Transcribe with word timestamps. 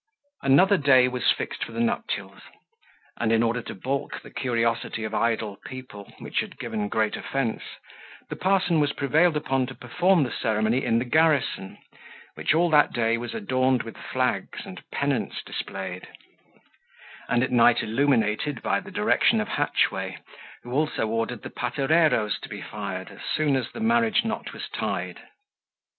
Another 0.41 0.77
day 0.77 1.07
was 1.07 1.29
fixed 1.29 1.63
for 1.63 1.73
the 1.73 1.79
nuptials; 1.79 2.41
and 3.19 3.31
in 3.31 3.43
order 3.43 3.61
to 3.61 3.75
balk 3.75 4.19
the 4.23 4.31
curiosity 4.31 5.03
of 5.03 5.13
idle 5.13 5.59
people, 5.67 6.11
which 6.17 6.39
had 6.39 6.57
given 6.57 6.89
great 6.89 7.15
offence, 7.15 7.61
the 8.27 8.35
parson 8.35 8.79
was 8.79 8.93
prevailed 8.93 9.37
upon 9.37 9.67
to 9.67 9.75
perform 9.75 10.23
the 10.23 10.31
ceremony 10.31 10.83
in 10.83 10.97
the 10.97 11.05
garrison, 11.05 11.77
which 12.33 12.55
all 12.55 12.67
that 12.71 12.91
day 12.93 13.15
was 13.15 13.35
adorned 13.35 13.83
with 13.83 13.95
flags 13.95 14.65
and 14.65 14.81
pendants 14.91 15.43
displayed; 15.43 16.07
and 17.29 17.43
at 17.43 17.51
night 17.51 17.83
illuminated, 17.83 18.63
by 18.63 18.79
the 18.79 18.89
direction 18.89 19.39
of 19.39 19.49
Hatchway, 19.49 20.17
who 20.63 20.71
also 20.71 21.07
ordered 21.09 21.43
the 21.43 21.51
patereroes 21.51 22.39
to 22.39 22.49
be 22.49 22.59
fired, 22.63 23.11
as 23.11 23.21
soon 23.35 23.55
as 23.55 23.71
the 23.71 23.79
marriage 23.79 24.25
knot 24.25 24.51
was 24.51 24.67
tied. 24.69 25.19